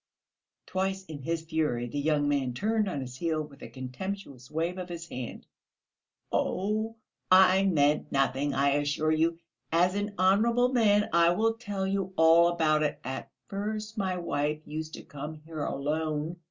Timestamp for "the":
1.85-1.99